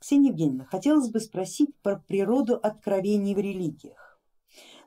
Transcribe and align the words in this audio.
Ксения 0.00 0.30
Евгеньевна, 0.30 0.64
хотелось 0.64 1.10
бы 1.10 1.20
спросить 1.20 1.74
про 1.82 1.96
природу 1.96 2.54
откровений 2.54 3.34
в 3.34 3.38
религиях. 3.38 4.20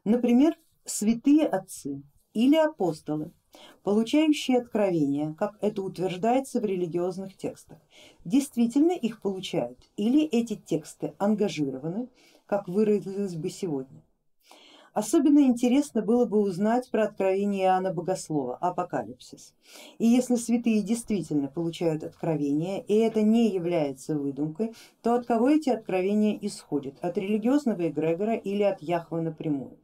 Например, 0.05 0.57
святые 0.85 1.45
отцы 1.45 2.01
или 2.33 2.55
апостолы, 2.55 3.33
получающие 3.83 4.57
откровения, 4.57 5.33
как 5.33 5.57
это 5.61 5.81
утверждается 5.81 6.61
в 6.61 6.65
религиозных 6.65 7.35
текстах, 7.35 7.79
действительно 8.23 8.93
их 8.93 9.21
получают 9.21 9.77
или 9.97 10.23
эти 10.23 10.55
тексты 10.55 11.13
ангажированы, 11.17 12.09
как 12.45 12.67
выразилось 12.67 13.35
бы 13.35 13.49
сегодня. 13.49 14.01
Особенно 14.93 15.39
интересно 15.39 16.01
было 16.01 16.25
бы 16.25 16.39
узнать 16.39 16.89
про 16.91 17.05
откровение 17.05 17.65
Иоанна 17.65 17.93
Богослова, 17.93 18.57
апокалипсис. 18.57 19.53
И 19.99 20.05
если 20.05 20.35
святые 20.35 20.81
действительно 20.81 21.47
получают 21.47 22.03
откровения, 22.03 22.81
и 22.81 22.95
это 22.95 23.21
не 23.21 23.49
является 23.49 24.17
выдумкой, 24.17 24.73
то 25.01 25.13
от 25.13 25.25
кого 25.25 25.49
эти 25.49 25.69
откровения 25.69 26.37
исходят? 26.41 26.95
От 27.01 27.17
религиозного 27.17 27.87
эгрегора 27.87 28.35
или 28.35 28.63
от 28.63 28.81
Яхвы 28.81 29.21
напрямую? 29.21 29.77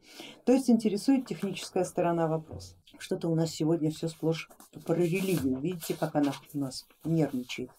То 0.44 0.52
есть 0.52 0.68
интересует 0.68 1.26
техническая 1.26 1.84
сторона 1.84 2.28
вопроса. 2.28 2.76
Что-то 2.98 3.28
у 3.28 3.34
нас 3.34 3.50
сегодня 3.50 3.90
все 3.90 4.08
сплошь 4.08 4.50
про 4.84 4.94
религию, 4.94 5.58
видите, 5.58 5.94
как 5.94 6.16
она 6.16 6.32
у 6.52 6.58
нас 6.58 6.86
нервничает, 7.04 7.70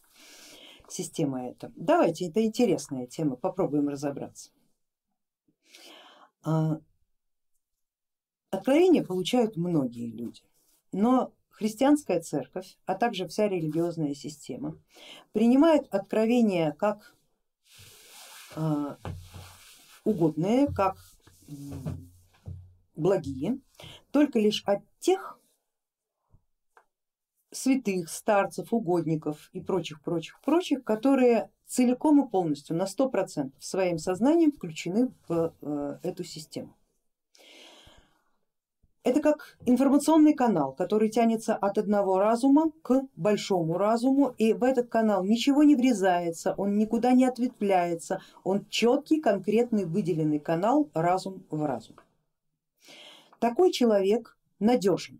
система 0.88 1.48
эта. 1.48 1.72
Давайте, 1.76 2.28
это 2.28 2.44
интересная 2.44 3.06
тема, 3.06 3.36
попробуем 3.36 3.90
разобраться. 3.90 4.50
А, 8.52 8.58
Откровения 8.58 9.04
получают 9.04 9.56
многие 9.58 10.10
люди, 10.12 10.42
но 10.92 11.34
христианская 11.50 12.22
церковь, 12.22 12.78
а 12.86 12.96
также 12.96 13.28
вся 13.28 13.48
религиозная 13.48 14.14
система 14.14 14.78
принимает 15.34 15.94
откровения 15.94 16.72
как 16.72 17.16
э, 18.56 18.96
угодные, 20.04 20.68
как 20.68 20.98
благие, 22.96 23.60
только 24.12 24.40
лишь 24.40 24.64
от 24.66 24.82
тех 25.00 25.40
святых, 27.52 28.10
старцев, 28.10 28.72
угодников 28.74 29.50
и 29.54 29.60
прочих, 29.60 30.02
прочих, 30.02 30.40
прочих, 30.42 30.84
которые 30.84 31.52
целиком 31.66 32.26
и 32.26 32.30
полностью 32.30 32.76
на 32.76 32.88
сто 32.88 33.10
процентов 33.10 33.64
своим 33.64 33.98
сознанием 33.98 34.52
включены 34.52 35.12
в 35.28 35.54
э, 35.62 36.00
эту 36.04 36.24
систему. 36.24 36.76
Это 39.04 39.22
как 39.22 39.58
информационный 39.66 40.34
канал, 40.34 40.74
который 40.74 41.10
тянется 41.10 41.56
от 41.56 41.78
одного 41.78 42.20
разума 42.20 42.72
к 42.82 43.02
большому 43.16 43.78
разуму, 43.78 44.34
и 44.38 44.52
в 44.52 44.64
этот 44.64 44.90
канал 44.90 45.24
ничего 45.24 45.64
не 45.64 45.76
врезается, 45.76 46.54
он 46.58 46.78
никуда 46.78 47.14
не 47.14 47.26
ответвляется, 47.26 48.22
он 48.44 48.66
четкий, 48.70 49.22
конкретный, 49.22 49.86
выделенный 49.86 50.40
канал 50.40 50.90
разум 50.94 51.44
в 51.50 51.64
разум. 51.64 51.96
Такой 53.40 53.72
человек 53.72 54.38
надежен. 54.60 55.20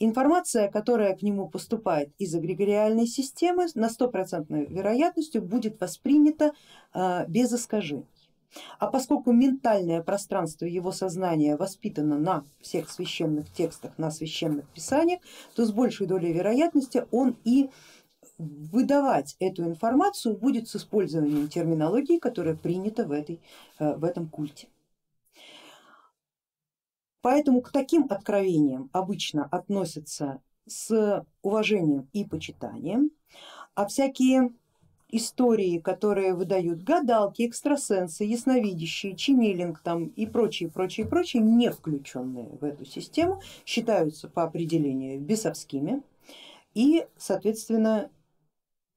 Информация, 0.00 0.68
которая 0.68 1.14
к 1.14 1.22
нему 1.22 1.48
поступает 1.48 2.10
из 2.18 2.34
эгрегориальной 2.34 3.06
системы, 3.06 3.66
на 3.74 3.88
стопроцентной 3.88 4.66
вероятностью 4.66 5.40
будет 5.40 5.80
воспринята 5.80 6.52
а, 6.92 7.26
без 7.26 7.52
искажений. 7.52 8.06
А 8.78 8.86
поскольку 8.86 9.32
ментальное 9.32 10.02
пространство 10.02 10.64
его 10.64 10.92
сознания 10.92 11.56
воспитано 11.56 12.18
на 12.18 12.44
всех 12.60 12.90
священных 12.90 13.52
текстах, 13.52 13.96
на 13.98 14.10
священных 14.10 14.68
писаниях, 14.68 15.20
то 15.54 15.64
с 15.64 15.72
большей 15.72 16.06
долей 16.06 16.32
вероятности 16.32 17.06
он 17.10 17.36
и 17.44 17.70
выдавать 18.38 19.36
эту 19.40 19.64
информацию 19.64 20.36
будет 20.36 20.68
с 20.68 20.76
использованием 20.76 21.48
терминологии, 21.48 22.18
которая 22.18 22.56
принята 22.56 23.04
в, 23.04 23.12
этой, 23.12 23.40
э, 23.78 23.96
в 23.96 24.04
этом 24.04 24.28
культе. 24.28 24.68
Поэтому 27.20 27.62
к 27.62 27.72
таким 27.72 28.06
откровениям 28.08 28.90
обычно 28.92 29.44
относятся 29.50 30.40
с 30.66 31.24
уважением 31.42 32.08
и 32.12 32.24
почитанием, 32.24 33.10
а 33.74 33.86
всякие 33.86 34.52
истории, 35.10 35.78
которые 35.78 36.34
выдают 36.34 36.82
гадалки, 36.82 37.42
экстрасенсы, 37.42 38.24
ясновидящие, 38.24 39.16
ченнелинг 39.16 39.80
там 39.80 40.06
и 40.06 40.26
прочие, 40.26 40.70
прочие, 40.70 41.06
прочие, 41.06 41.42
не 41.42 41.70
включенные 41.70 42.48
в 42.60 42.64
эту 42.64 42.84
систему, 42.84 43.40
считаются 43.64 44.28
по 44.28 44.44
определению 44.44 45.20
бесовскими 45.20 46.02
и 46.74 47.06
соответственно 47.16 48.10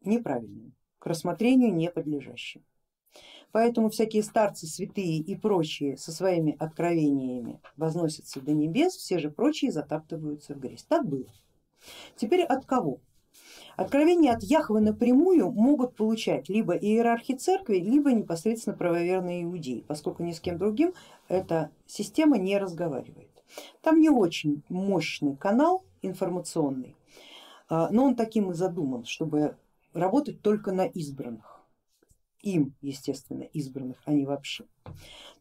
неправильными, 0.04 0.74
к 1.00 1.06
рассмотрению 1.08 1.74
не 1.74 1.90
подлежащими. 1.90 2.66
Поэтому 3.52 3.90
всякие 3.90 4.24
старцы, 4.24 4.66
святые 4.66 5.18
и 5.18 5.36
прочие 5.36 5.98
со 5.98 6.12
своими 6.12 6.56
откровениями 6.58 7.60
возносятся 7.76 8.40
до 8.40 8.54
небес, 8.54 8.96
все 8.96 9.20
же 9.20 9.30
прочие 9.30 9.72
затаптываются 9.72 10.54
в 10.54 10.60
грязь. 10.60 10.84
Так 10.84 11.06
было. 11.06 11.34
Теперь 12.16 12.44
от 12.44 12.66
кого? 12.66 13.00
Откровения 13.82 14.34
от 14.34 14.44
Яхвы 14.44 14.80
напрямую 14.80 15.52
могут 15.52 15.96
получать 15.96 16.50
либо 16.50 16.76
иерархи 16.76 17.34
церкви, 17.34 17.78
либо 17.78 18.12
непосредственно 18.12 18.78
правоверные 18.78 19.42
иудеи, 19.44 19.84
поскольку 19.88 20.22
ни 20.22 20.34
с 20.34 20.40
кем 20.40 20.60
другим 20.60 20.94
эта 21.28 21.72
система 21.88 22.38
не 22.38 22.60
разговаривает. 22.60 23.32
Там 23.82 24.00
не 24.00 24.12
очень 24.12 24.62
мощный 24.70 25.36
канал 25.36 25.84
информационный, 26.04 26.96
а, 27.70 27.90
но 27.90 28.06
он 28.06 28.16
таким 28.16 28.52
и 28.52 28.54
задуман, 28.54 29.04
чтобы 29.06 29.58
работать 29.94 30.44
только 30.44 30.72
на 30.72 30.86
избранных 30.86 31.51
им, 32.44 32.76
естественно, 32.82 33.44
избранных, 33.44 33.98
а 34.06 34.14
не 34.14 34.26
вообще. 34.26 34.66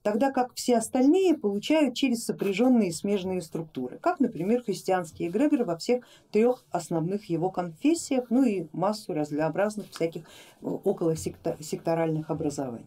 Тогда 0.02 0.30
как 0.30 0.54
все 0.54 0.76
остальные 0.76 1.36
получают 1.36 1.94
через 1.94 2.24
сопряженные 2.24 2.92
смежные 2.92 3.42
структуры, 3.42 3.98
как, 3.98 4.20
например, 4.20 4.62
христианские 4.62 5.28
эгрегоры 5.28 5.64
во 5.64 5.76
всех 5.76 6.04
трех 6.30 6.64
основных 6.70 7.26
его 7.26 7.50
конфессиях, 7.50 8.26
ну 8.30 8.44
и 8.44 8.66
массу 8.72 9.12
разнообразных 9.12 9.90
всяких 9.90 10.22
э, 10.22 10.26
около 10.62 11.16
секторальных 11.16 12.30
образований. 12.30 12.86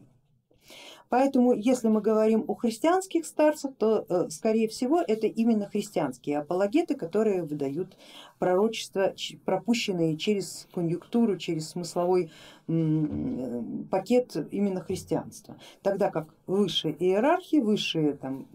Поэтому 1.13 1.53
если 1.53 1.89
мы 1.89 2.01
говорим 2.01 2.43
о 2.47 2.55
христианских 2.55 3.27
старцах, 3.27 3.75
то 3.77 4.03
э, 4.09 4.29
скорее 4.31 4.67
всего 4.67 4.99
это 4.99 5.27
именно 5.27 5.69
христианские 5.69 6.39
апологеты, 6.39 6.95
которые 6.95 7.43
выдают 7.43 7.95
пророчества, 8.39 9.13
пропущенные 9.45 10.17
через 10.17 10.67
конъюнктуру, 10.73 11.37
через 11.37 11.69
смысловой 11.69 12.31
пакет 12.65 14.35
именно 14.49 14.81
христианства. 14.81 15.55
Тогда 15.83 16.09
как 16.09 16.33
высшие 16.47 16.95
иерархии, 16.95 17.57
высшие 17.57 18.13
там, 18.13 18.47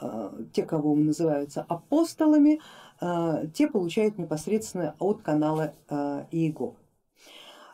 э, 0.00 0.30
те, 0.54 0.62
кого 0.62 0.94
называются 0.94 1.60
апостолами, 1.60 2.62
э, 3.02 3.48
те 3.52 3.68
получают 3.68 4.16
непосредственно 4.16 4.96
от 4.98 5.20
канала 5.20 5.74
Иеговы. 6.30 6.76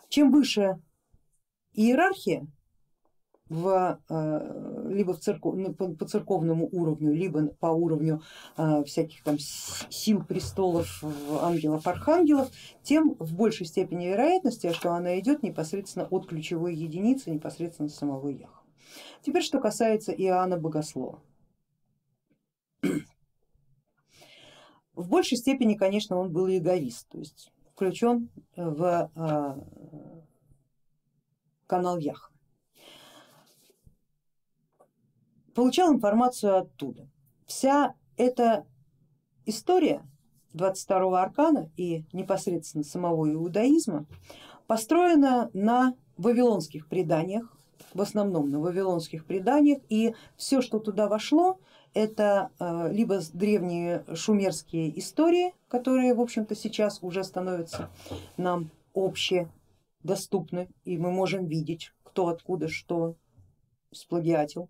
Чем 0.09 0.33
выше 0.33 0.81
иерархия, 1.73 2.49
в, 3.49 4.01
э, 4.09 4.89
либо 4.91 5.13
в 5.13 5.21
церков, 5.21 5.55
ну, 5.57 5.75
по 5.75 6.05
церковному 6.05 6.69
уровню, 6.73 7.13
либо 7.13 7.47
по 7.47 7.69
уровню 7.69 8.23
э, 8.57 8.83
всяких 8.85 9.23
там 9.23 9.39
сил 9.39 10.25
престолов, 10.25 11.03
ангелов, 11.41 11.87
архангелов, 11.87 12.51
тем 12.83 13.15
в 13.19 13.35
большей 13.35 13.67
степени 13.67 14.07
вероятности, 14.07 14.73
что 14.73 14.93
она 14.93 15.19
идет 15.19 15.43
непосредственно 15.43 16.07
от 16.07 16.27
ключевой 16.27 16.75
единицы, 16.75 17.31
непосредственно 17.31 17.89
самого 17.89 18.29
Яха. 18.29 18.61
Теперь 19.23 19.43
что 19.43 19.61
касается 19.61 20.13
Иоанна 20.13 20.57
Богослова. 20.57 21.21
В 24.95 25.09
большей 25.09 25.37
степени, 25.37 25.75
конечно, 25.75 26.17
он 26.17 26.33
был 26.33 26.49
эгоист, 26.49 27.09
то 27.11 27.19
есть 27.19 27.53
включен 27.75 28.31
в 28.57 29.11
э, 29.15 29.55
канал 31.67 31.99
Яха. 31.99 32.31
Получал 35.57 35.93
информацию 35.93 36.55
оттуда. 36.59 37.09
Вся 37.47 37.95
эта 38.19 38.67
история 39.47 40.03
22 40.53 41.23
аркана 41.23 41.71
и 41.77 42.05
непосредственно 42.13 42.85
самого 42.85 43.33
иудаизма 43.33 44.05
построена 44.67 45.51
на 45.55 45.95
вавилонских 46.19 46.89
преданиях, 46.89 47.57
в 47.95 48.03
основном 48.03 48.51
на 48.51 48.61
вавилонских 48.61 49.25
преданиях, 49.25 49.81
и 49.89 50.15
все, 50.37 50.61
что 50.61 50.79
туда 50.79 51.09
вошло, 51.09 51.59
это 51.95 52.51
э, 52.59 52.93
либо 52.93 53.21
древние 53.33 54.05
шумерские 54.15 54.99
истории, 54.99 55.55
которые 55.69 56.13
в 56.13 56.21
общем-то 56.21 56.55
сейчас 56.55 56.99
уже 57.03 57.25
становятся 57.25 57.89
нам 58.37 58.71
общедоступны, 58.95 60.69
и 60.85 60.99
мы 60.99 61.11
можем 61.11 61.47
видеть, 61.47 61.93
кто 62.03 62.29
откуда 62.29 62.69
что 62.69 63.15
сплагиатил, 63.93 64.69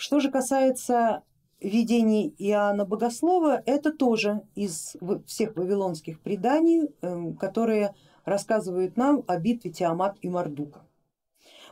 что 0.00 0.18
же 0.18 0.30
касается 0.30 1.22
видений 1.60 2.34
Иоанна 2.38 2.86
Богослова, 2.86 3.62
это 3.66 3.92
тоже 3.92 4.40
из 4.54 4.96
всех 5.26 5.56
вавилонских 5.56 6.20
преданий, 6.20 6.88
эм, 7.02 7.36
которые 7.36 7.94
рассказывают 8.24 8.96
нам 8.96 9.22
о 9.26 9.38
битве 9.38 9.70
Тиамат 9.70 10.16
и 10.22 10.28
Мардука. 10.30 10.80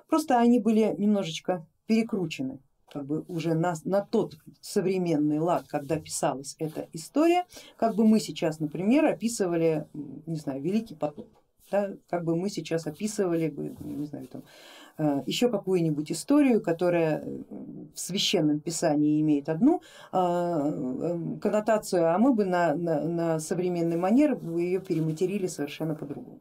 просто 0.08 0.38
они 0.38 0.58
были 0.60 0.94
немножечко 0.98 1.66
перекручены 1.86 2.60
как 2.90 3.04
бы 3.04 3.24
уже 3.28 3.54
на, 3.54 3.74
на 3.84 4.00
тот 4.00 4.38
современный 4.62 5.38
лад, 5.38 5.66
когда 5.68 6.00
писалась 6.00 6.56
эта 6.58 6.88
история, 6.94 7.44
как 7.76 7.94
бы 7.94 8.06
мы 8.06 8.18
сейчас, 8.18 8.60
например, 8.60 9.04
описывали, 9.04 9.86
не 10.26 10.36
знаю, 10.36 10.62
Великий 10.62 10.94
потоп, 10.94 11.28
да, 11.70 11.92
как 12.08 12.24
бы 12.24 12.34
мы 12.34 12.48
сейчас 12.48 12.86
описывали 12.86 13.48
бы, 13.50 13.76
не 13.80 14.06
знаю, 14.06 14.26
там, 14.28 14.42
еще 14.98 15.48
какую-нибудь 15.48 16.10
историю, 16.10 16.60
которая 16.60 17.24
в 17.94 17.98
священном 17.98 18.60
писании 18.60 19.20
имеет 19.20 19.48
одну 19.48 19.80
э, 20.12 21.38
коннотацию, 21.40 22.12
а 22.12 22.18
мы 22.18 22.34
бы 22.34 22.44
на, 22.44 22.74
на, 22.74 23.04
на 23.04 23.38
современный 23.38 23.96
манер 23.96 24.38
ее 24.56 24.80
перематерили 24.80 25.46
совершенно 25.46 25.94
по-другому. 25.94 26.40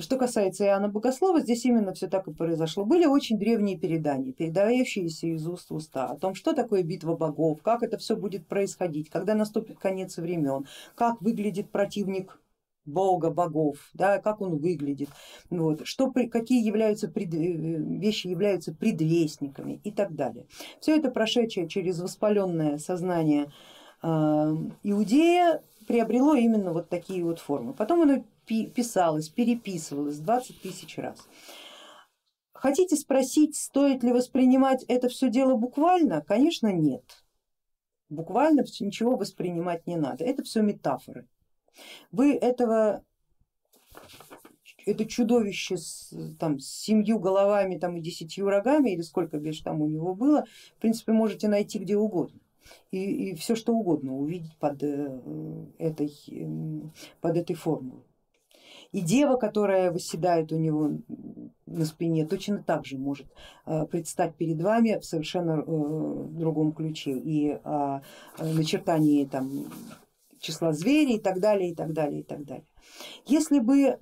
Что 0.00 0.16
касается 0.16 0.64
Иоанна 0.64 0.88
Богослова, 0.88 1.40
здесь 1.40 1.66
именно 1.66 1.92
все 1.92 2.08
так 2.08 2.26
и 2.26 2.32
произошло. 2.32 2.86
Были 2.86 3.04
очень 3.04 3.38
древние 3.38 3.78
передания, 3.78 4.32
передающиеся 4.32 5.26
из 5.26 5.46
уст 5.46 5.68
в 5.68 5.74
уста 5.74 6.06
о 6.06 6.16
том, 6.16 6.34
что 6.34 6.54
такое 6.54 6.82
битва 6.82 7.16
богов, 7.16 7.60
как 7.62 7.82
это 7.82 7.98
все 7.98 8.16
будет 8.16 8.46
происходить, 8.46 9.10
когда 9.10 9.34
наступит 9.34 9.78
конец 9.78 10.16
времен, 10.16 10.66
как 10.94 11.20
выглядит 11.20 11.70
противник 11.70 12.39
бога, 12.90 13.30
богов, 13.30 13.78
да, 13.94 14.18
как 14.18 14.40
он 14.40 14.58
выглядит, 14.58 15.08
вот, 15.48 15.86
что, 15.86 16.12
какие 16.12 16.64
являются 16.64 17.08
пред, 17.08 17.32
э, 17.34 17.38
вещи 17.38 18.26
являются 18.26 18.74
предвестниками 18.74 19.80
и 19.84 19.90
так 19.90 20.14
далее. 20.14 20.46
Все 20.80 20.96
это 20.96 21.10
прошедшее 21.10 21.68
через 21.68 22.00
воспаленное 22.00 22.78
сознание 22.78 23.50
э, 24.02 24.08
иудея 24.82 25.62
приобрело 25.86 26.34
именно 26.34 26.72
вот 26.72 26.88
такие 26.88 27.24
вот 27.24 27.38
формы. 27.38 27.72
Потом 27.72 28.02
оно 28.02 28.24
писалось, 28.46 29.28
переписывалось 29.28 30.18
20 30.18 30.60
тысяч 30.60 30.98
раз. 30.98 31.26
Хотите 32.52 32.96
спросить, 32.96 33.56
стоит 33.56 34.02
ли 34.02 34.12
воспринимать 34.12 34.84
это 34.84 35.08
все 35.08 35.30
дело 35.30 35.56
буквально? 35.56 36.20
Конечно 36.20 36.72
нет. 36.72 37.04
Буквально 38.10 38.64
ничего 38.80 39.16
воспринимать 39.16 39.86
не 39.86 39.96
надо, 39.96 40.24
это 40.24 40.42
все 40.42 40.60
метафоры. 40.62 41.26
Вы 42.12 42.34
этого 42.34 43.04
это 44.86 45.04
чудовище 45.04 45.76
с, 45.76 46.12
там, 46.38 46.58
с 46.58 46.66
семью 46.66 47.18
головами 47.18 47.78
там, 47.78 47.96
и 47.96 48.00
десятью 48.00 48.48
рогами 48.48 48.90
или 48.90 49.02
сколько 49.02 49.38
бишь 49.38 49.60
там 49.60 49.82
у 49.82 49.88
него 49.88 50.14
было, 50.14 50.44
в 50.76 50.80
принципе 50.80 51.12
можете 51.12 51.48
найти 51.48 51.78
где 51.78 51.96
угодно 51.96 52.40
и, 52.90 53.30
и 53.30 53.34
все 53.34 53.54
что 53.54 53.72
угодно 53.74 54.16
увидеть 54.16 54.56
под 54.58 54.82
э, 54.82 55.20
этой, 55.78 56.12
эм, 56.28 56.92
под 57.20 57.36
этой 57.36 57.54
формулой. 57.54 58.02
И 58.92 59.00
дева, 59.00 59.36
которая 59.36 59.92
восседает 59.92 60.50
у 60.52 60.58
него 60.58 60.98
на 61.66 61.84
спине, 61.84 62.26
точно 62.26 62.62
так 62.62 62.84
же 62.84 62.98
может 62.98 63.26
э, 63.66 63.86
предстать 63.86 64.34
перед 64.34 64.60
вами 64.60 64.98
в 64.98 65.04
совершенно 65.04 65.60
э, 65.60 66.26
другом 66.32 66.72
ключе 66.72 67.12
и 67.12 67.52
о 67.64 68.02
начертании 68.38 69.24
там, 69.26 69.66
числа 70.40 70.72
зверей 70.72 71.16
и 71.16 71.20
так 71.20 71.40
далее, 71.40 71.70
и 71.70 71.74
так 71.74 71.92
далее, 71.92 72.20
и 72.20 72.24
так 72.24 72.44
далее. 72.44 72.66
Если 73.26 73.60
бы 73.60 74.00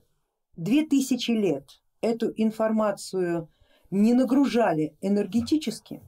две 0.57 0.87
тысячи 0.87 1.33
лет 1.33 1.83
эту 2.01 2.33
информацию 2.37 3.49
не 3.91 4.15
нагружали 4.15 4.97
энергетически, 5.01 6.03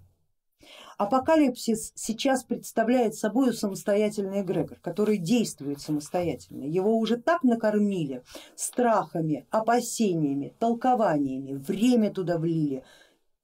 Апокалипсис 0.99 1.93
сейчас 1.95 2.45
представляет 2.45 3.15
собой 3.15 3.55
самостоятельный 3.55 4.43
эгрегор, 4.43 4.79
который 4.81 5.17
действует 5.17 5.81
самостоятельно. 5.81 6.65
Его 6.65 6.99
уже 6.99 7.17
так 7.17 7.43
накормили 7.43 8.23
страхами, 8.55 9.47
опасениями, 9.51 10.55
толкованиями, 10.59 11.55
время 11.55 12.13
туда 12.13 12.37
влили, 12.37 12.85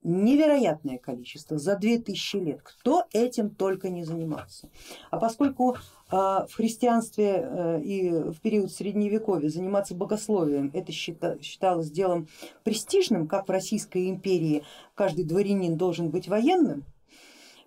невероятное 0.06 0.98
количество 0.98 1.58
за 1.58 1.76
две 1.76 1.98
тысячи 1.98 2.36
лет, 2.36 2.60
кто 2.62 3.04
этим 3.12 3.50
только 3.50 3.90
не 3.90 4.04
занимался. 4.04 4.70
А 5.10 5.18
поскольку 5.18 5.76
а, 6.08 6.46
в 6.46 6.54
христианстве 6.54 7.42
э, 7.42 7.82
и 7.82 8.10
в 8.10 8.40
период 8.40 8.70
средневековья 8.70 9.48
заниматься 9.48 9.96
богословием 9.96 10.70
это 10.72 10.92
считалось 10.92 11.90
делом 11.90 12.28
престижным, 12.62 13.26
как 13.26 13.48
в 13.48 13.50
Российской 13.50 14.08
империи 14.08 14.62
каждый 14.94 15.24
дворянин 15.24 15.76
должен 15.76 16.10
быть 16.10 16.28
военным, 16.28 16.84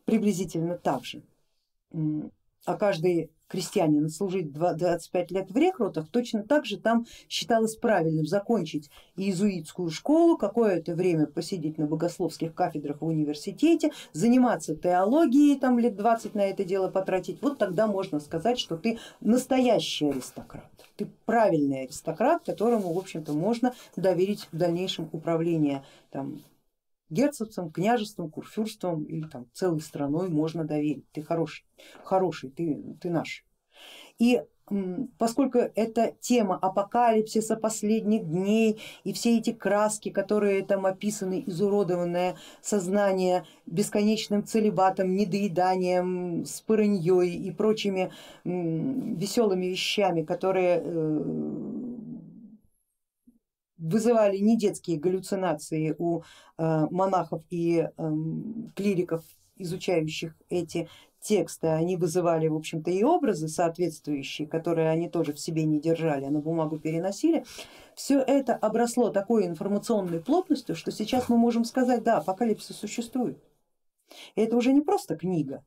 приблизительно 0.06 0.77
так 0.77 1.03
же, 1.03 1.21
а 2.65 2.77
каждый 2.77 3.31
крестьянин 3.50 4.10
служить 4.10 4.54
25 4.54 5.31
лет 5.31 5.51
в 5.51 5.57
рекрутах, 5.57 6.07
точно 6.10 6.44
так 6.44 6.66
же 6.66 6.78
там 6.78 7.06
считалось 7.28 7.75
правильным 7.75 8.25
закончить 8.25 8.90
иезуитскую 9.18 9.90
школу, 9.90 10.38
какое-то 10.38 10.96
время 10.96 11.25
посидеть 11.25 11.78
на 11.78 11.88
богословских 11.88 12.54
кафедрах 12.54 13.01
в 13.01 13.06
университете, 13.06 13.92
заниматься 14.13 14.75
теологией, 14.75 15.60
там 15.60 15.80
лет 15.80 15.96
20 15.96 16.36
на 16.36 16.42
это 16.42 16.63
дело 16.63 16.90
потратить, 16.90 17.42
вот 17.42 17.57
тогда 17.57 17.88
можно 17.88 18.19
сказать, 18.19 18.60
что 18.60 18.78
ты 18.78 19.00
настоящий 19.19 20.10
аристократ, 20.10 20.69
ты 20.96 21.07
правильный 21.25 21.84
аристократ, 21.84 22.44
которому 22.46 22.94
в 22.94 22.98
общем-то 22.98 23.34
можно 23.34 23.74
доверить 23.96 24.48
в 24.51 24.57
дальнейшем 24.57 25.10
управление 25.12 25.84
там, 26.12 26.42
герцогством, 27.09 27.71
княжеством, 27.71 28.29
курфюрством 28.29 29.03
или 29.03 29.27
там 29.27 29.47
целой 29.53 29.81
страной 29.81 30.29
можно 30.29 30.63
доверить. 30.63 31.09
Ты 31.11 31.21
хороший, 31.21 31.65
хороший, 32.03 32.50
ты, 32.50 32.97
ты 33.01 33.09
наш. 33.09 33.45
И 34.17 34.41
поскольку 35.17 35.57
это 35.57 36.13
тема 36.19 36.57
апокалипсиса 36.61 37.56
последних 37.56 38.29
дней 38.29 38.79
и 39.03 39.13
все 39.13 39.38
эти 39.38 39.51
краски, 39.51 40.09
которые 40.09 40.63
там 40.63 40.85
описаны, 40.85 41.44
изуродованное 41.47 42.35
сознание 42.61 43.45
бесконечным 43.65 44.45
целебатом, 44.45 45.15
недоеданием, 45.15 46.45
спорыньей 46.45 47.35
и 47.35 47.51
прочими 47.51 48.12
веселыми 48.44 49.67
вещами, 49.67 50.23
которые 50.23 50.81
э, 50.83 51.88
вызывали 53.79 54.37
не 54.37 54.57
детские 54.57 54.99
галлюцинации 54.99 55.95
у 55.97 56.21
э, 56.57 56.87
монахов 56.91 57.43
и 57.49 57.87
эм, 57.97 58.71
клириков, 58.75 59.23
изучающих 59.57 60.35
эти 60.49 60.87
тексты, 61.21 61.67
они 61.67 61.97
вызывали 61.97 62.47
в 62.47 62.55
общем-то 62.55 62.91
и 62.91 63.03
образы 63.03 63.47
соответствующие, 63.47 64.47
которые 64.47 64.89
они 64.89 65.09
тоже 65.09 65.33
в 65.33 65.39
себе 65.39 65.65
не 65.65 65.79
держали, 65.79 66.25
а 66.25 66.29
на 66.29 66.39
бумагу 66.39 66.77
переносили. 66.79 67.45
Все 67.95 68.19
это 68.19 68.55
обросло 68.55 69.09
такой 69.09 69.45
информационной 69.45 70.21
плотностью, 70.21 70.75
что 70.75 70.91
сейчас 70.91 71.27
мы 71.29 71.38
можем 71.38 71.65
сказать, 71.65 72.03
да, 72.03 72.17
апокалипсис 72.17 72.77
существует. 72.77 73.38
И 74.36 74.41
это 74.41 74.55
уже 74.55 74.71
не 74.71 74.81
просто 74.81 75.17
книга, 75.17 75.63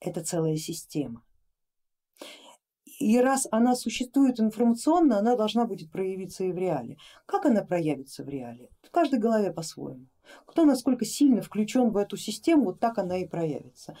это 0.00 0.22
целая 0.22 0.56
система. 0.56 1.22
И 2.98 3.20
раз 3.20 3.46
она 3.52 3.76
существует 3.76 4.40
информационно, 4.40 5.18
она 5.18 5.36
должна 5.36 5.66
будет 5.66 5.90
проявиться 5.90 6.44
и 6.44 6.52
в 6.52 6.58
реале. 6.58 6.98
Как 7.26 7.46
она 7.46 7.62
проявится 7.62 8.24
в 8.24 8.28
реале? 8.28 8.70
В 8.82 8.90
каждой 8.90 9.20
голове 9.20 9.52
по-своему. 9.52 10.06
Кто 10.46 10.64
насколько 10.64 11.04
сильно 11.04 11.40
включен 11.40 11.90
в 11.90 11.96
эту 11.96 12.16
систему, 12.16 12.64
вот 12.64 12.80
так 12.80 12.98
она 12.98 13.18
и 13.18 13.26
проявится. 13.26 13.96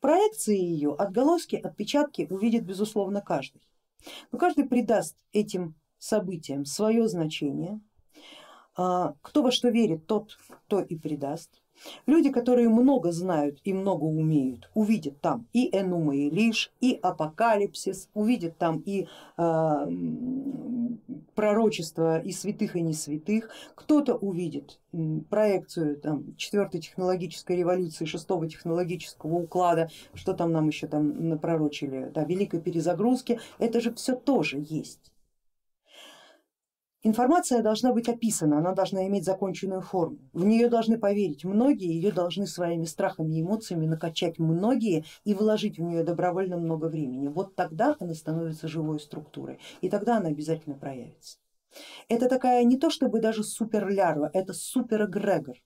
Проекции 0.00 0.56
ее, 0.56 0.94
отголоски, 0.94 1.56
отпечатки 1.56 2.28
увидит 2.30 2.64
безусловно 2.64 3.20
каждый. 3.20 3.62
Но 4.30 4.38
каждый 4.38 4.66
придаст 4.66 5.16
этим 5.32 5.74
событиям 5.98 6.64
свое 6.64 7.08
значение. 7.08 7.80
А, 8.76 9.14
кто 9.22 9.42
во 9.42 9.50
что 9.50 9.68
верит, 9.70 10.06
тот 10.06 10.36
то 10.68 10.80
и 10.80 10.96
придаст. 10.96 11.50
Люди, 12.06 12.30
которые 12.30 12.68
много 12.68 13.12
знают 13.12 13.60
и 13.64 13.72
много 13.72 14.04
умеют, 14.04 14.70
увидят 14.74 15.20
там 15.20 15.46
и 15.52 15.68
Энума 15.76 16.16
и 16.16 16.30
Лиш, 16.30 16.72
и 16.80 16.98
Апокалипсис, 17.02 18.08
увидят 18.14 18.56
там 18.56 18.82
и 18.84 19.06
э, 19.36 19.86
пророчество 21.34 22.18
и 22.18 22.32
святых 22.32 22.76
и 22.76 22.80
не 22.80 22.94
святых, 22.94 23.50
кто-то 23.74 24.14
увидит 24.14 24.78
проекцию 25.28 25.98
там, 26.00 26.34
четвертой 26.36 26.80
технологической 26.80 27.56
революции, 27.56 28.06
шестого 28.06 28.48
технологического 28.48 29.34
уклада, 29.34 29.90
что 30.14 30.32
там 30.32 30.52
нам 30.52 30.68
еще 30.68 30.86
там 30.86 31.28
напророчили, 31.28 32.10
да, 32.14 32.24
великой 32.24 32.60
перезагрузки, 32.60 33.38
это 33.58 33.80
же 33.80 33.92
все 33.94 34.16
тоже 34.16 34.64
есть. 34.66 35.12
Информация 37.06 37.62
должна 37.62 37.92
быть 37.92 38.08
описана, 38.08 38.58
она 38.58 38.72
должна 38.72 39.06
иметь 39.06 39.24
законченную 39.24 39.80
форму. 39.80 40.18
В 40.32 40.44
нее 40.44 40.68
должны 40.68 40.98
поверить 40.98 41.44
многие, 41.44 41.94
ее 41.94 42.10
должны 42.10 42.48
своими 42.48 42.84
страхами 42.84 43.32
и 43.36 43.42
эмоциями 43.42 43.86
накачать 43.86 44.40
многие 44.40 45.04
и 45.22 45.32
вложить 45.32 45.78
в 45.78 45.82
нее 45.82 46.02
добровольно 46.02 46.56
много 46.56 46.86
времени. 46.86 47.28
Вот 47.28 47.54
тогда 47.54 47.94
она 48.00 48.12
становится 48.12 48.66
живой 48.66 48.98
структурой 48.98 49.60
и 49.82 49.88
тогда 49.88 50.16
она 50.16 50.30
обязательно 50.30 50.74
проявится. 50.74 51.38
Это 52.08 52.28
такая 52.28 52.64
не 52.64 52.76
то 52.76 52.90
чтобы 52.90 53.20
даже 53.20 53.44
суперлярва, 53.44 54.28
это 54.32 54.52
суперэгрегор, 54.52 55.58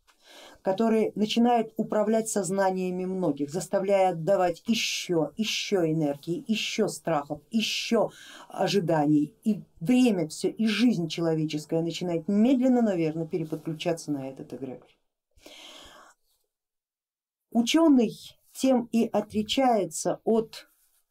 который 0.62 1.12
начинает 1.14 1.72
управлять 1.76 2.28
сознаниями 2.28 3.04
многих, 3.04 3.50
заставляя 3.50 4.10
отдавать 4.10 4.62
еще, 4.66 5.32
еще 5.36 5.90
энергии, 5.90 6.44
еще 6.46 6.88
страхов, 6.88 7.40
еще 7.50 8.10
ожиданий. 8.48 9.34
И 9.44 9.62
время 9.80 10.28
все, 10.28 10.48
и 10.48 10.66
жизнь 10.66 11.08
человеческая 11.08 11.82
начинает 11.82 12.28
медленно, 12.28 12.82
наверное, 12.82 13.26
переподключаться 13.26 14.12
на 14.12 14.28
этот 14.28 14.52
эгрегор. 14.52 14.88
Ученый 17.50 18.12
тем 18.52 18.88
и 18.92 19.06
отличается 19.06 20.20
от 20.24 20.68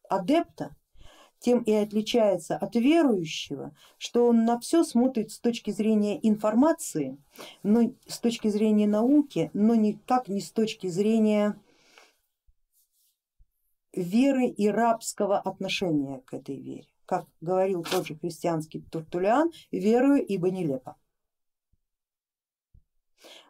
адепта, 0.08 0.76
тем 1.40 1.62
и 1.64 1.72
отличается 1.72 2.58
от 2.58 2.76
верующего, 2.76 3.74
что 3.98 4.28
он 4.28 4.46
на 4.46 4.60
все 4.60 4.84
смотрит 4.84 5.32
с 5.32 5.40
точки 5.40 5.72
зрения 5.72 6.20
информации, 6.28 7.18
но 7.64 7.94
с 8.08 8.20
точки 8.20 8.50
зрения 8.50 8.88
науки, 8.88 9.50
но 9.54 9.76
никак 9.76 10.28
не 10.28 10.42
с 10.42 10.52
точки 10.52 10.88
зрения 10.88 11.60
веры 13.94 14.48
и 14.48 14.68
рабского 14.68 15.40
отношения 15.40 16.22
к 16.26 16.34
этой 16.34 16.60
вере. 16.60 16.88
Как 17.06 17.26
говорил 17.42 17.84
тот 17.84 18.06
же 18.06 18.16
христианский 18.16 18.82
Туртулиан, 18.82 19.52
верую, 19.72 20.24
ибо 20.24 20.52
нелепо. 20.52 20.96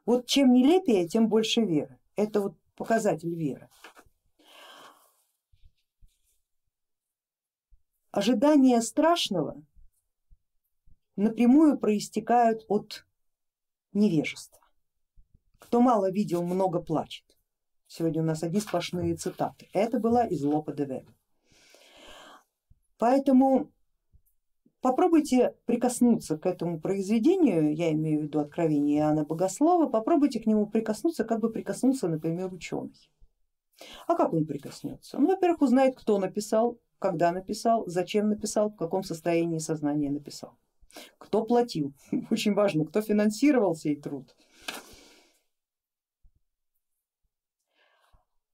Вот 0.05 0.27
чем 0.27 0.53
нелепее, 0.53 1.07
тем 1.07 1.27
больше 1.27 1.61
веры. 1.61 1.99
Это 2.15 2.41
вот 2.41 2.55
показатель 2.75 3.35
веры. 3.35 3.69
Ожидания 8.11 8.81
страшного 8.81 9.61
напрямую 11.15 11.77
проистекают 11.77 12.65
от 12.67 13.05
невежества. 13.93 14.61
Кто 15.59 15.79
мало 15.79 16.09
видел, 16.09 16.43
много 16.43 16.81
плачет. 16.81 17.25
Сегодня 17.85 18.23
у 18.23 18.25
нас 18.25 18.41
одни 18.41 18.61
сплошные 18.61 19.15
цитаты. 19.15 19.67
Это 19.73 19.99
была 19.99 20.25
из 20.25 20.43
Лопа 20.43 20.73
де 20.73 20.85
Вега. 20.85 21.13
Поэтому 22.97 23.71
попробуйте 24.81 25.55
прикоснуться 25.65 26.39
к 26.39 26.47
этому 26.47 26.79
произведению, 26.81 27.75
я 27.75 27.91
имею 27.91 28.21
в 28.21 28.23
виду 28.23 28.39
откровение 28.39 29.01
Иоанна 29.01 29.23
Богослова, 29.23 29.87
попробуйте 29.87 30.39
к 30.39 30.47
нему 30.47 30.65
прикоснуться, 30.65 31.25
как 31.25 31.41
бы 31.41 31.51
прикоснулся, 31.51 32.07
например, 32.07 32.51
ученый. 32.51 33.11
А 34.07 34.15
как 34.15 34.33
он 34.33 34.47
прикоснется? 34.47 35.17
Он, 35.17 35.27
во-первых, 35.27 35.61
узнает, 35.61 35.95
кто 35.95 36.17
написал, 36.17 36.79
когда 36.99 37.31
написал, 37.31 37.83
зачем 37.87 38.29
написал, 38.29 38.69
в 38.69 38.75
каком 38.75 39.03
состоянии 39.03 39.59
сознания 39.59 40.09
написал, 40.09 40.57
кто 41.17 41.43
платил, 41.43 41.93
очень 42.31 42.53
важно, 42.53 42.85
кто 42.85 43.01
финансировал 43.01 43.75
сей 43.75 43.95
труд. 43.95 44.35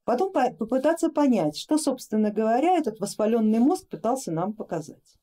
Потом 0.05 0.31
попытаться 0.31 1.09
понять, 1.09 1.57
что, 1.57 1.79
собственно 1.79 2.29
говоря, 2.29 2.77
этот 2.77 2.99
воспаленный 2.99 3.57
мозг 3.57 3.87
пытался 3.89 4.31
нам 4.31 4.53
показать. 4.53 5.17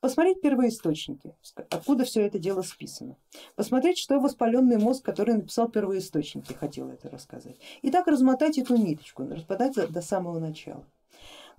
Посмотреть 0.00 0.40
первоисточники, 0.40 1.36
откуда 1.70 2.04
все 2.04 2.22
это 2.26 2.38
дело 2.40 2.62
списано. 2.62 3.16
Посмотреть, 3.54 3.98
что 3.98 4.18
воспаленный 4.18 4.78
мозг, 4.78 5.04
который 5.04 5.36
написал 5.36 5.68
первоисточники, 5.70 6.54
хотел 6.54 6.88
это 6.88 7.08
рассказать. 7.08 7.56
И 7.82 7.90
так 7.92 8.08
размотать 8.08 8.58
эту 8.58 8.74
ниточку, 8.74 9.22
распадать 9.24 9.74
до 9.74 10.00
самого 10.00 10.40
начала. 10.40 10.84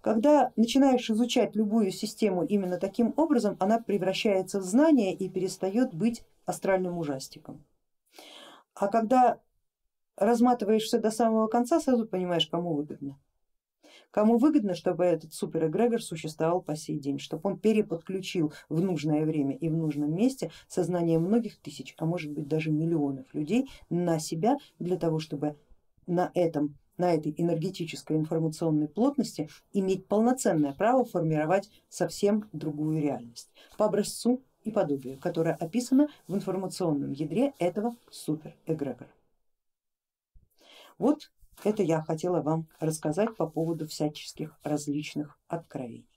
Когда 0.03 0.51
начинаешь 0.57 1.09
изучать 1.09 1.55
любую 1.55 1.89
систему 1.91 2.43
именно 2.43 2.77
таким 2.77 3.13
образом, 3.15 3.55
она 3.61 3.79
превращается 3.79 4.59
в 4.59 4.63
знание 4.63 5.13
и 5.13 5.29
перестает 5.29 5.93
быть 5.93 6.25
астральным 6.45 6.97
ужастиком. 6.97 7.63
А 8.75 8.89
когда 8.89 9.39
разматываешь 10.17 10.83
все 10.83 10.99
до 10.99 11.09
самого 11.09 11.47
конца, 11.47 11.79
сразу 11.79 12.05
понимаешь, 12.05 12.47
кому 12.47 12.73
выгодно. 12.73 13.17
Кому 14.11 14.37
выгодно, 14.37 14.75
чтобы 14.75 15.05
этот 15.05 15.33
суперэгрегор 15.33 16.01
существовал 16.01 16.61
по 16.61 16.75
сей 16.75 16.99
день, 16.99 17.17
чтобы 17.17 17.49
он 17.51 17.57
переподключил 17.57 18.51
в 18.67 18.81
нужное 18.81 19.23
время 19.23 19.55
и 19.55 19.69
в 19.69 19.77
нужном 19.77 20.13
месте 20.13 20.51
сознание 20.67 21.17
многих 21.17 21.61
тысяч, 21.61 21.95
а 21.97 22.05
может 22.05 22.33
быть 22.33 22.49
даже 22.49 22.71
миллионов 22.71 23.33
людей 23.33 23.69
на 23.89 24.19
себя 24.19 24.57
для 24.79 24.97
того, 24.97 25.19
чтобы 25.19 25.55
на 26.07 26.29
этом 26.33 26.75
на 26.97 27.13
этой 27.13 27.33
энергетической 27.37 28.17
информационной 28.17 28.87
плотности 28.87 29.49
иметь 29.73 30.07
полноценное 30.07 30.73
право 30.73 31.05
формировать 31.05 31.69
совсем 31.89 32.49
другую 32.53 33.01
реальность 33.01 33.49
по 33.77 33.85
образцу 33.85 34.41
и 34.63 34.71
подобию, 34.71 35.19
которое 35.19 35.55
описано 35.55 36.07
в 36.27 36.35
информационном 36.35 37.11
ядре 37.11 37.53
этого 37.59 37.95
суперэгрегора. 38.09 39.09
Вот 40.97 41.31
это 41.63 41.83
я 41.83 42.01
хотела 42.01 42.41
вам 42.41 42.67
рассказать 42.79 43.35
по 43.35 43.47
поводу 43.47 43.87
всяческих 43.87 44.57
различных 44.63 45.39
откровений. 45.47 46.12